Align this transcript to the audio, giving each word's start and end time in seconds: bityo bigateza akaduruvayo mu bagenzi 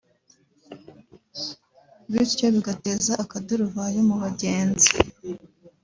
bityo 2.11 2.45
bigateza 2.55 3.11
akaduruvayo 3.23 3.99
mu 4.09 4.15
bagenzi 4.23 4.89